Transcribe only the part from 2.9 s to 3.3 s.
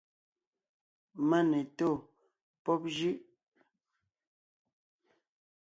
jʉ́ʼ.